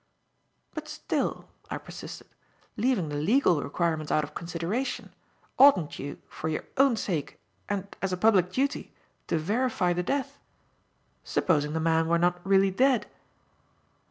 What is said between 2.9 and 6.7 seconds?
the legal requirements out of consideration, oughtn't you for your